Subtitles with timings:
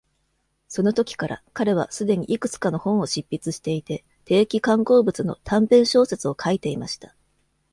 [0.67, 7.15] その時から、彼はすでにいくつかの本を執筆していて、定期刊行物の短編小説を書いていました。